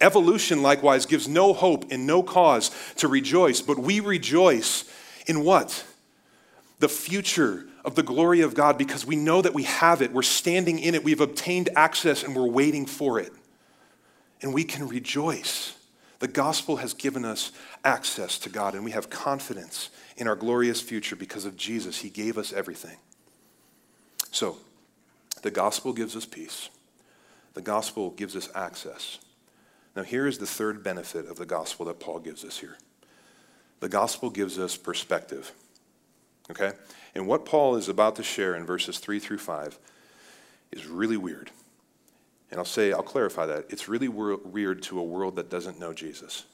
[0.00, 4.84] Evolution, likewise, gives no hope and no cause to rejoice, but we rejoice
[5.26, 5.84] in what?
[6.80, 10.12] The future of the glory of God because we know that we have it.
[10.12, 11.04] We're standing in it.
[11.04, 13.32] We've obtained access and we're waiting for it.
[14.44, 15.74] And we can rejoice.
[16.18, 17.50] The gospel has given us
[17.82, 21.98] access to God, and we have confidence in our glorious future because of Jesus.
[21.98, 22.98] He gave us everything.
[24.30, 24.58] So,
[25.42, 26.68] the gospel gives us peace,
[27.54, 29.18] the gospel gives us access.
[29.96, 32.76] Now, here is the third benefit of the gospel that Paul gives us here
[33.80, 35.52] the gospel gives us perspective.
[36.50, 36.72] Okay?
[37.14, 39.78] And what Paul is about to share in verses 3 through 5
[40.72, 41.50] is really weird.
[42.50, 43.66] And I'll say, I'll clarify that.
[43.70, 46.44] It's really weird to a world that doesn't know Jesus.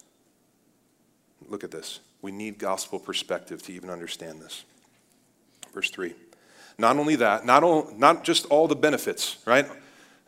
[1.49, 2.01] Look at this.
[2.23, 4.65] We need gospel perspective to even understand this.
[5.75, 6.15] Verse 3.
[6.79, 9.67] Not only that, not, all, not just all the benefits, right?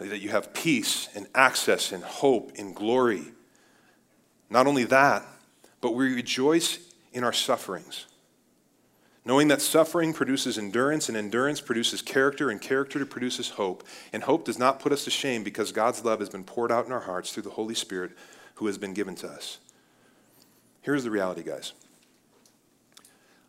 [0.09, 3.25] that you have peace and access and hope and glory.
[4.51, 5.25] Not only that,
[5.81, 6.79] but we rejoice
[7.13, 8.07] in our sufferings,
[9.25, 13.87] knowing that suffering produces endurance, and endurance produces character, and character produces hope.
[14.13, 16.87] And hope does not put us to shame because God's love has been poured out
[16.87, 18.13] in our hearts through the Holy Spirit
[18.57, 19.59] who has been given to us.
[20.81, 21.73] Here's the reality, guys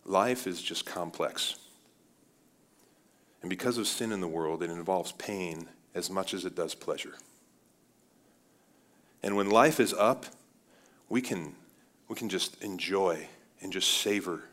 [0.05, 1.55] life is just complex.
[3.41, 6.75] And because of sin in the world, it involves pain as much as it does
[6.75, 7.15] pleasure.
[9.21, 10.25] And when life is up,
[11.09, 11.55] we can,
[12.07, 13.27] we can just enjoy
[13.61, 14.43] and just savor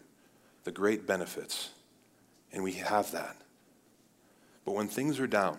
[0.64, 1.70] the great benefits.
[2.52, 3.36] And we have that.
[4.64, 5.58] But when things are down,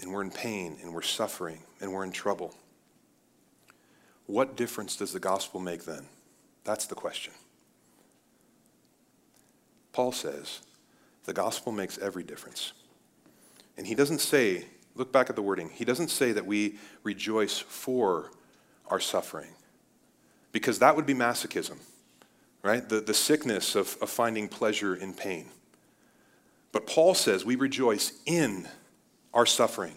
[0.00, 2.54] and we're in pain, and we're suffering, and we're in trouble,
[4.26, 6.06] what difference does the gospel make then?
[6.64, 7.32] That's the question.
[9.92, 10.62] Paul says
[11.24, 12.72] the gospel makes every difference.
[13.76, 17.58] And he doesn't say, look back at the wording, he doesn't say that we rejoice
[17.58, 18.30] for
[18.88, 19.50] our suffering,
[20.52, 21.78] because that would be masochism,
[22.64, 22.88] right?
[22.88, 25.46] The, the sickness of, of finding pleasure in pain.
[26.72, 28.66] But Paul says we rejoice in
[29.32, 29.96] our suffering.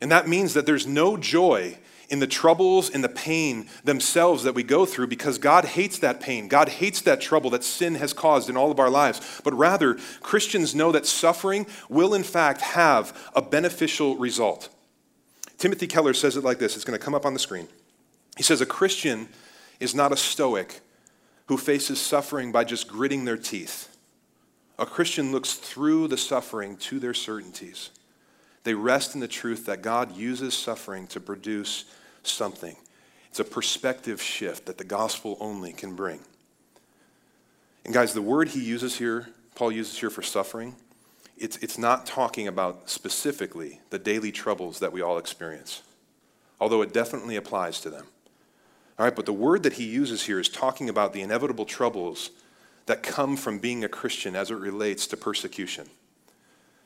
[0.00, 1.78] And that means that there's no joy
[2.10, 6.20] in the troubles and the pain themselves that we go through because God hates that
[6.20, 6.48] pain.
[6.48, 9.40] God hates that trouble that sin has caused in all of our lives.
[9.42, 14.68] But rather, Christians know that suffering will, in fact, have a beneficial result.
[15.56, 17.68] Timothy Keller says it like this it's going to come up on the screen.
[18.36, 19.28] He says, A Christian
[19.80, 20.82] is not a stoic
[21.46, 23.96] who faces suffering by just gritting their teeth.
[24.78, 27.90] A Christian looks through the suffering to their certainties.
[28.64, 31.84] They rest in the truth that God uses suffering to produce
[32.22, 32.76] something.
[33.28, 36.20] It's a perspective shift that the gospel only can bring.
[37.84, 40.74] And guys, the word he uses here, Paul uses here for suffering,
[41.36, 45.82] it's, it's not talking about specifically the daily troubles that we all experience,
[46.60, 48.06] although it definitely applies to them.
[48.98, 52.30] All right, but the word that he uses here is talking about the inevitable troubles
[52.86, 55.88] that come from being a Christian as it relates to persecution.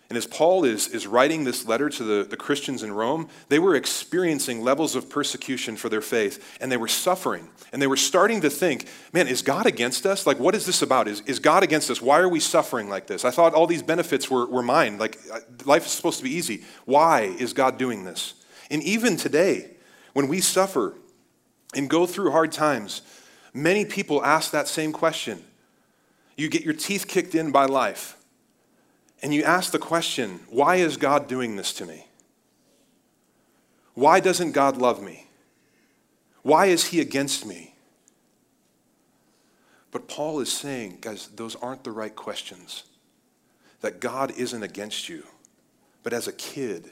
[0.08, 3.58] And as Paul is, is writing this letter to the, the Christians in Rome, they
[3.58, 7.50] were experiencing levels of persecution for their faith, and they were suffering.
[7.72, 10.26] And they were starting to think, man, is God against us?
[10.26, 11.08] Like, what is this about?
[11.08, 12.00] Is, is God against us?
[12.00, 13.26] Why are we suffering like this?
[13.26, 14.96] I thought all these benefits were, were mine.
[14.96, 15.18] Like,
[15.66, 16.64] life is supposed to be easy.
[16.86, 18.32] Why is God doing this?
[18.70, 19.72] And even today,
[20.14, 20.94] when we suffer
[21.74, 23.02] and go through hard times,
[23.52, 25.42] many people ask that same question.
[26.36, 28.16] You get your teeth kicked in by life
[29.22, 32.06] and you ask the question why is God doing this to me?
[33.94, 35.26] Why doesn't God love me?
[36.42, 37.74] Why is he against me?
[39.90, 42.84] But Paul is saying, guys, those aren't the right questions.
[43.80, 45.24] That God isn't against you,
[46.02, 46.90] but as a kid,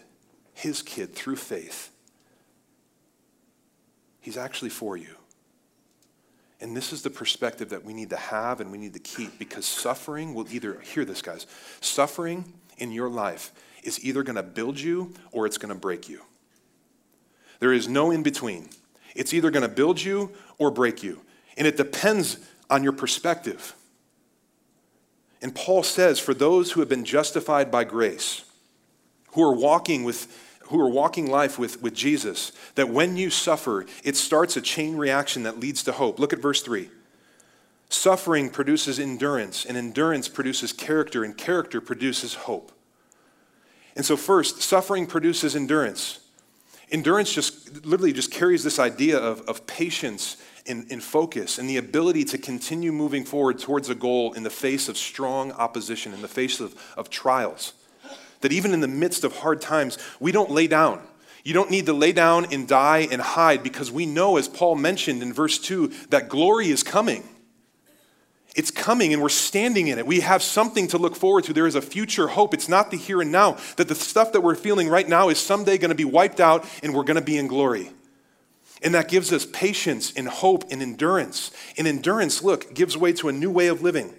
[0.55, 1.91] his kid through faith,
[4.27, 5.15] he's actually for you.
[6.61, 9.39] And this is the perspective that we need to have and we need to keep
[9.39, 11.47] because suffering will either, hear this, guys,
[11.81, 13.53] suffering in your life
[13.85, 16.23] is either going to build you or it's going to break you.
[17.61, 18.69] There is no in between.
[19.15, 21.21] It's either going to build you or break you.
[21.57, 23.77] And it depends on your perspective.
[25.41, 28.45] And Paul says, for those who have been justified by grace,
[29.35, 33.87] who are walking with who are walking life with, with Jesus, that when you suffer,
[34.03, 36.19] it starts a chain reaction that leads to hope.
[36.19, 36.91] Look at verse 3.
[37.89, 42.73] Suffering produces endurance, and endurance produces character, and character produces hope.
[43.95, 46.21] And so, first, suffering produces endurance.
[46.91, 51.77] Endurance just literally just carries this idea of, of patience and, and focus and the
[51.77, 56.23] ability to continue moving forward towards a goal in the face of strong opposition, in
[56.23, 57.73] the face of, of trials
[58.41, 61.01] that even in the midst of hard times, we don't lay down.
[61.45, 64.75] You don't need to lay down and die and hide because we know, as Paul
[64.75, 67.23] mentioned in verse 2, that glory is coming.
[68.57, 70.07] It's coming and we're standing in it.
[70.07, 71.53] We have something to look forward to.
[71.53, 72.55] There is a future hope.
[72.55, 75.39] It's not the here and now, that the stuff that we're feeling right now is
[75.39, 77.91] someday going to be wiped out and we're going to be in glory.
[78.83, 81.51] And that gives us patience and hope and endurance.
[81.77, 84.15] And endurance, look, gives way to a new way of living.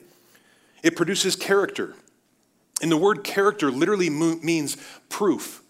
[0.84, 1.96] It produces character.
[2.82, 4.78] And the word character literally means
[5.10, 5.64] proof.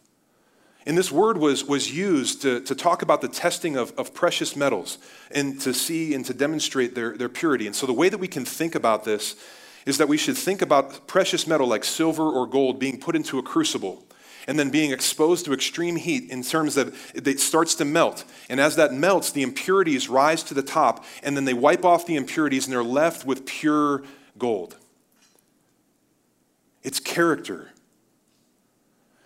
[0.85, 4.55] And this word was, was used to, to talk about the testing of, of precious
[4.55, 4.97] metals
[5.31, 7.67] and to see and to demonstrate their, their purity.
[7.67, 9.35] And so, the way that we can think about this
[9.85, 13.37] is that we should think about precious metal like silver or gold being put into
[13.37, 14.03] a crucible
[14.47, 18.23] and then being exposed to extreme heat in terms that it starts to melt.
[18.49, 22.05] And as that melts, the impurities rise to the top, and then they wipe off
[22.05, 24.03] the impurities and they're left with pure
[24.37, 24.77] gold.
[26.83, 27.71] It's character.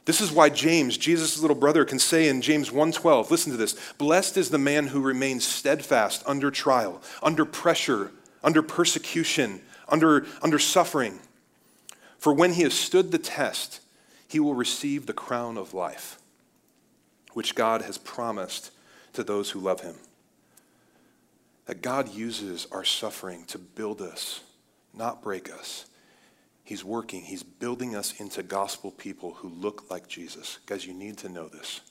[0.06, 3.76] This is why James, Jesus' little brother, can say in James 1:12, listen to this,
[3.98, 8.12] blessed is the man who remains steadfast under trial, under pressure,
[8.44, 11.20] under persecution, under, under suffering.
[12.18, 13.80] For when he has stood the test,
[14.28, 16.18] he will receive the crown of life,
[17.34, 18.72] which God has promised
[19.14, 19.96] to those who love him.
[21.66, 24.42] That God uses our suffering to build us,
[24.94, 25.86] not break us.
[26.64, 27.22] He's working.
[27.22, 30.60] He's building us into gospel people who look like Jesus.
[30.66, 31.82] Guys, you need to know this.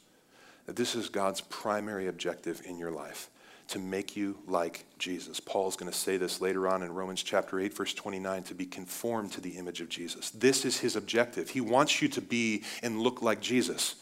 [0.67, 3.31] That this is God's primary objective in your life
[3.71, 5.39] to make you like Jesus.
[5.39, 8.67] Paul's going to say this later on in Romans chapter 8 verse 29 to be
[8.67, 10.31] conformed to the image of Jesus.
[10.31, 11.51] This is his objective.
[11.51, 13.95] He wants you to be and look like Jesus.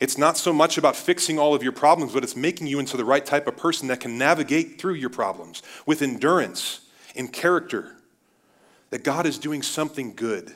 [0.00, 2.96] It's not so much about fixing all of your problems, but it's making you into
[2.96, 6.80] the right type of person that can navigate through your problems with endurance
[7.14, 7.94] and character
[8.92, 10.52] that God is doing something good.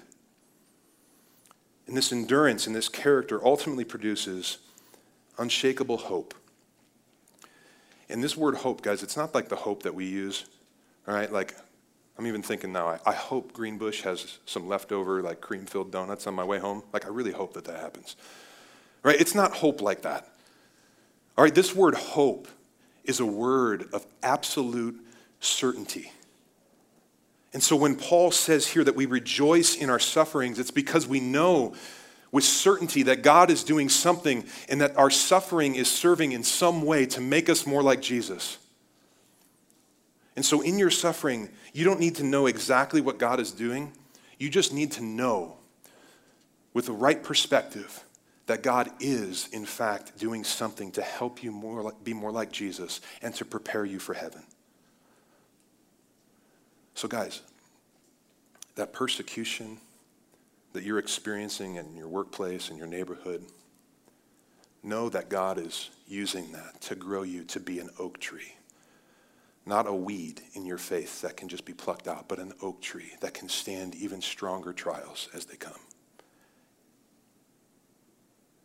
[1.86, 4.58] And this endurance and this character ultimately produces
[5.38, 6.34] unshakable hope.
[8.10, 10.44] And this word hope, guys, it's not like the hope that we use,
[11.08, 11.32] all right?
[11.32, 11.56] Like,
[12.18, 16.26] I'm even thinking now, I, I hope Greenbush has some leftover, like, cream filled donuts
[16.26, 16.82] on my way home.
[16.92, 18.16] Like, I really hope that that happens.
[19.02, 19.18] Right?
[19.18, 20.28] It's not hope like that.
[21.38, 22.48] All right, this word hope
[23.02, 25.00] is a word of absolute
[25.40, 26.12] certainty.
[27.56, 31.20] And so when Paul says here that we rejoice in our sufferings, it's because we
[31.20, 31.74] know
[32.30, 36.82] with certainty that God is doing something and that our suffering is serving in some
[36.82, 38.58] way to make us more like Jesus.
[40.36, 43.90] And so in your suffering, you don't need to know exactly what God is doing.
[44.38, 45.56] You just need to know
[46.74, 48.04] with the right perspective
[48.48, 53.00] that God is, in fact, doing something to help you more be more like Jesus
[53.22, 54.42] and to prepare you for heaven.
[56.96, 57.42] So, guys,
[58.74, 59.76] that persecution
[60.72, 63.44] that you're experiencing in your workplace, in your neighborhood,
[64.82, 68.54] know that God is using that to grow you to be an oak tree.
[69.66, 72.80] Not a weed in your faith that can just be plucked out, but an oak
[72.80, 75.80] tree that can stand even stronger trials as they come.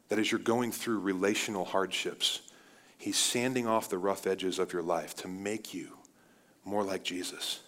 [0.08, 2.44] That as you're going through relational hardships,
[2.98, 5.98] He's sanding off the rough edges of your life to make you
[6.64, 7.60] more like Jesus.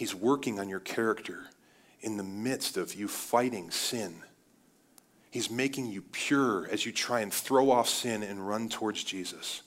[0.00, 1.50] He's working on your character
[2.00, 4.22] in the midst of you fighting sin.
[5.30, 9.60] He's making you pure as you try and throw off sin and run towards Jesus.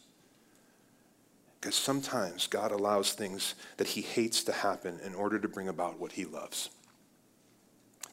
[1.62, 6.00] Because sometimes God allows things that he hates to happen in order to bring about
[6.00, 6.72] what he loves,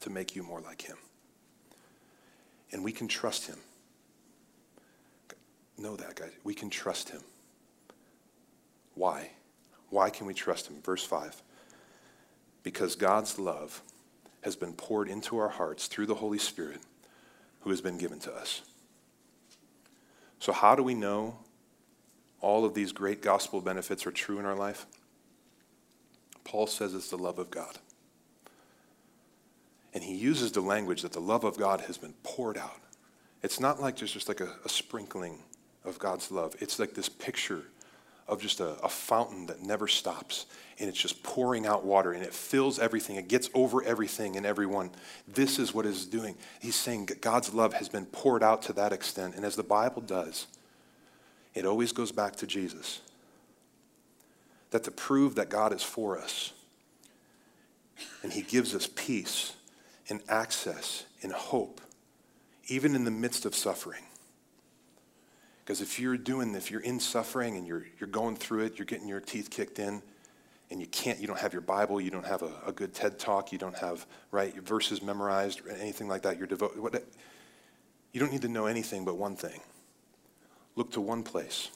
[0.01, 0.99] to make you more like him.
[2.71, 3.57] And we can trust him.
[5.79, 6.33] Know that, guys.
[6.45, 7.23] We can trust him.
[8.93, 9.31] Why?
[9.89, 10.83] Why can we trust him?
[10.83, 11.43] Verse 5.
[12.63, 13.83] Because God's love
[14.43, 16.81] has been poured into our hearts through the Holy Spirit
[17.61, 18.63] who has been given to us.
[20.39, 21.39] So, how do we know
[22.41, 24.87] all of these great gospel benefits are true in our life?
[26.45, 27.79] Paul says it's the love of God.
[29.93, 32.81] And he uses the language that the love of God has been poured out.
[33.43, 35.39] It's not like there's just like a, a sprinkling
[35.85, 36.55] of God's love.
[36.61, 37.65] It's like this picture
[38.29, 40.47] of just a, a, fountain that never stops
[40.79, 43.17] and it's just pouring out water and it fills everything.
[43.17, 44.91] It gets over everything and everyone.
[45.27, 46.37] This is what is doing.
[46.61, 49.35] He's saying God's love has been poured out to that extent.
[49.35, 50.47] And as the Bible does,
[51.55, 53.01] it always goes back to Jesus.
[54.71, 56.53] That to prove that God is for us
[58.23, 59.55] and He gives us peace
[60.09, 61.81] and access and hope,
[62.69, 64.05] even in the midst of suffering.
[65.71, 68.87] Because if you're doing, if you're in suffering and you're, you're going through it, you're
[68.87, 70.03] getting your teeth kicked in,
[70.69, 73.21] and you can't, you don't have your Bible, you don't have a, a good TED
[73.21, 77.05] talk, you don't have, right, your verses memorized or anything like that, you're devoted.
[78.13, 79.61] You don't need to know anything but one thing
[80.75, 81.71] Look to one place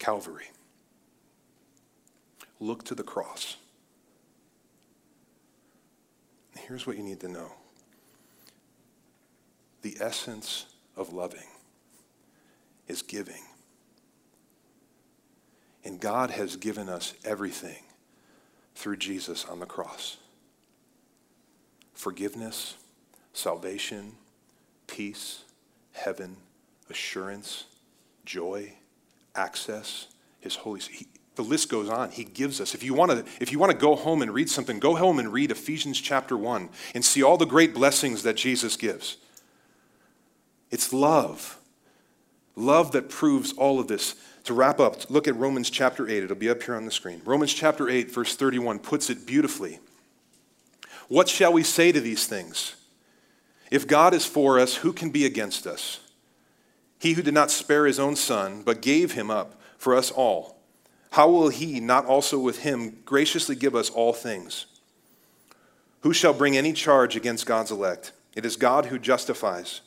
[0.00, 0.50] Calvary.
[2.58, 3.56] Look to the cross.
[6.58, 7.52] Here's what you need to know
[9.82, 10.66] the essence
[10.96, 11.46] of loving
[12.88, 13.42] is giving.
[15.84, 17.82] And God has given us everything
[18.74, 20.18] through Jesus on the cross
[21.94, 22.74] forgiveness,
[23.32, 24.12] salvation,
[24.86, 25.44] peace,
[25.92, 26.36] heaven,
[26.90, 27.64] assurance,
[28.24, 28.72] joy,
[29.34, 30.08] access,
[30.40, 31.06] his Holy Spirit.
[31.36, 32.10] The list goes on.
[32.10, 32.74] He gives us.
[32.74, 35.18] If you want to, if you want to go home and read something, go home
[35.18, 39.16] and read Ephesians chapter 1 and see all the great blessings that Jesus gives.
[40.70, 41.58] It's love.
[42.56, 44.14] Love that proves all of this.
[44.44, 46.24] To wrap up, look at Romans chapter 8.
[46.24, 47.22] It'll be up here on the screen.
[47.24, 49.80] Romans chapter 8, verse 31 puts it beautifully.
[51.08, 52.76] What shall we say to these things?
[53.70, 56.00] If God is for us, who can be against us?
[56.98, 60.58] He who did not spare his own son, but gave him up for us all,
[61.12, 64.66] how will he not also with him graciously give us all things?
[66.00, 68.12] Who shall bring any charge against God's elect?
[68.34, 69.80] It is God who justifies.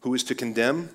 [0.00, 0.90] Who is to condemn?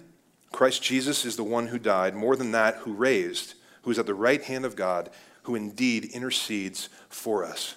[0.52, 4.06] Christ Jesus is the one who died, more than that, who raised, who is at
[4.06, 5.10] the right hand of God,
[5.44, 7.76] who indeed intercedes for us.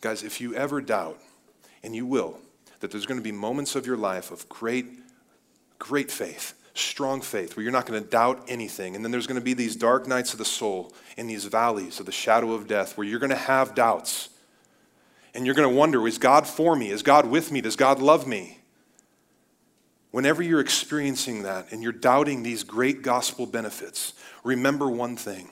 [0.00, 1.20] Guys, if you ever doubt,
[1.82, 2.38] and you will,
[2.80, 4.86] that there's going to be moments of your life of great,
[5.78, 8.96] great faith, strong faith where you're not going to doubt anything.
[8.96, 12.00] And then there's going to be these dark nights of the soul in these valleys
[12.00, 14.30] of the shadow of death where you're going to have doubts.
[15.34, 16.90] And you're going to wonder is God for me?
[16.90, 17.60] Is God with me?
[17.60, 18.58] Does God love me?
[20.14, 24.12] Whenever you're experiencing that and you're doubting these great gospel benefits,
[24.44, 25.50] remember one thing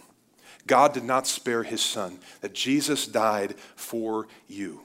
[0.69, 4.83] God did not spare his son, that Jesus died for you.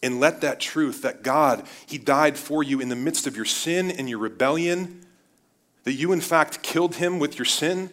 [0.00, 3.44] And let that truth that God, He died for you in the midst of your
[3.44, 5.04] sin and your rebellion,
[5.82, 7.90] that you in fact killed Him with your sin,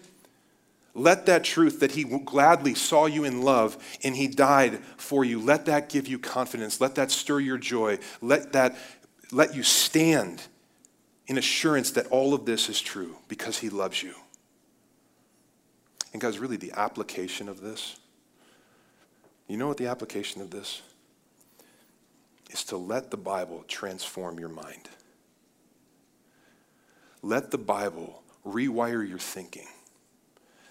[0.93, 5.41] let that truth that He gladly saw you in love and He died for you,
[5.41, 6.79] let that give you confidence.
[6.79, 7.97] Let that stir your joy.
[8.21, 8.77] Let that
[9.33, 10.41] let you stand
[11.27, 14.13] in assurance that all of this is true because He loves you.
[16.11, 17.97] And guys, really the application of this,
[19.47, 20.81] you know what the application of this?
[22.53, 24.89] is to let the Bible transform your mind.
[27.21, 29.67] Let the Bible rewire your thinking,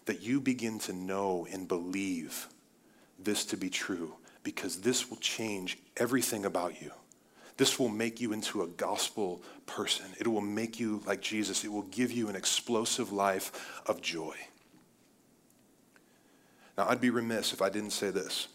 [0.04, 2.48] that you begin to know and believe
[3.18, 6.92] this to be true because this will change everything about you.
[7.56, 10.06] This will make you into a gospel person.
[10.18, 11.64] It will make you like Jesus.
[11.64, 14.36] It will give you an explosive life of joy.
[16.76, 18.48] Now, I'd be remiss if I didn't say this.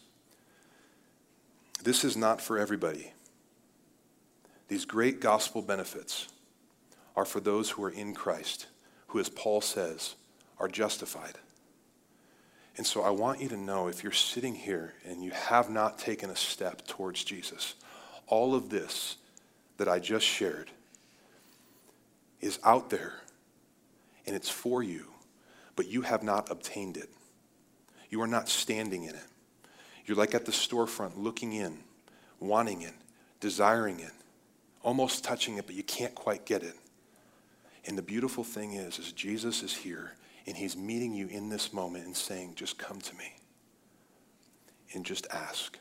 [1.84, 3.14] This is not for everybody.
[4.68, 6.28] These great gospel benefits
[7.16, 8.68] are for those who are in Christ,
[9.08, 10.16] who, as Paul says,
[10.60, 11.36] are justified.
[12.78, 15.98] And so I want you to know if you're sitting here and you have not
[15.98, 17.76] taken a step towards Jesus,
[18.28, 19.18] all of this
[19.78, 20.72] that I just shared
[22.42, 23.14] is out there
[24.26, 25.06] and it's for you,
[25.76, 27.10] but you have not obtained it.
[28.10, 29.26] You are not standing in it.
[30.06, 31.80] You're like at the storefront looking in,
[32.40, 32.94] wanting it,
[33.40, 34.12] desiring it,
[34.82, 36.76] almost touching it, but you can't quite get it.
[37.86, 40.14] And the beautiful thing is, is Jesus is here
[40.46, 43.36] and he's meeting you in this moment and saying, just come to me
[44.94, 45.78] and just ask.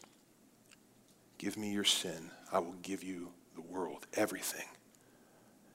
[1.38, 2.30] Give me your sin.
[2.52, 4.66] I will give you the world, everything.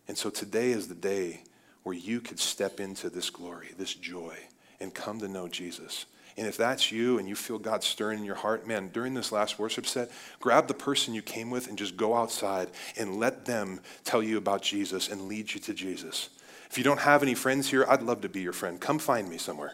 [0.08, 1.44] And so today is the day
[1.84, 4.38] where you could step into this glory, this joy,
[4.80, 6.06] and come to know Jesus.
[6.38, 9.32] And if that's you and you feel God stirring in your heart, man, during this
[9.32, 13.46] last worship set, grab the person you came with and just go outside and let
[13.46, 16.30] them tell you about Jesus and lead you to Jesus.
[16.70, 18.80] If you don't have any friends here, I'd love to be your friend.
[18.80, 19.74] Come find me somewhere,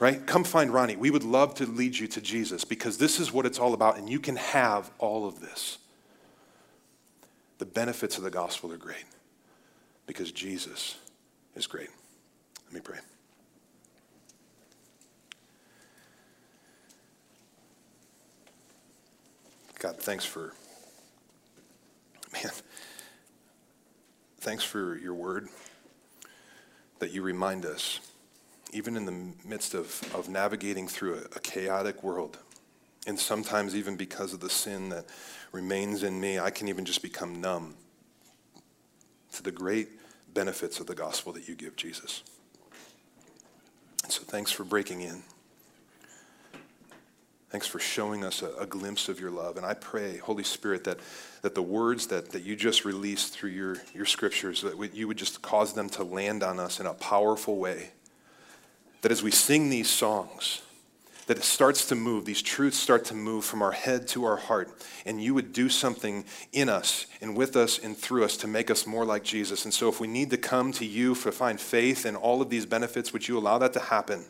[0.00, 0.26] right?
[0.26, 0.96] Come find Ronnie.
[0.96, 3.96] We would love to lead you to Jesus because this is what it's all about,
[3.96, 5.78] and you can have all of this.
[7.62, 9.04] The benefits of the gospel are great
[10.08, 10.96] because Jesus
[11.54, 11.90] is great.
[12.64, 12.98] Let me pray.
[19.78, 20.54] God, thanks for,
[22.32, 22.50] man,
[24.40, 25.46] thanks for your word
[26.98, 28.00] that you remind us,
[28.72, 32.38] even in the midst of, of navigating through a, a chaotic world,
[33.06, 35.04] and sometimes even because of the sin that
[35.52, 37.74] remains in me, I can even just become numb
[39.32, 39.88] to the great
[40.34, 42.22] benefits of the gospel that you give, Jesus.
[44.02, 45.22] And so thanks for breaking in.
[47.50, 49.58] Thanks for showing us a, a, glimpse of your love.
[49.58, 50.98] And I pray, Holy Spirit, that,
[51.42, 55.18] that the words that, that you just released through your, your scriptures, that you would
[55.18, 57.90] just cause them to land on us in a powerful way.
[59.02, 60.62] That as we sing these songs,
[61.26, 64.36] that it starts to move, these truths start to move from our head to our
[64.36, 64.72] heart,
[65.06, 68.70] and you would do something in us and with us and through us to make
[68.70, 69.64] us more like Jesus.
[69.64, 72.50] And so, if we need to come to you to find faith and all of
[72.50, 74.24] these benefits, would you allow that to happen?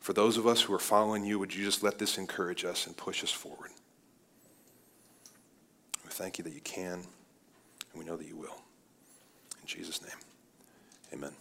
[0.00, 2.86] For those of us who are following you, would you just let this encourage us
[2.86, 3.70] and push us forward?
[6.04, 7.04] We thank you that you can, and
[7.94, 8.60] we know that you will.
[9.60, 10.18] In Jesus' name,
[11.12, 11.32] amen.